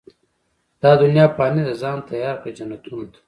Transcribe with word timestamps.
دا 0.81 0.91
دنيا 1.01 1.25
فاني 1.37 1.61
ده، 1.67 1.73
ځان 1.81 1.97
تيار 2.09 2.35
کړه، 2.41 2.51
جنتونو 2.57 3.05
ته 3.11 3.17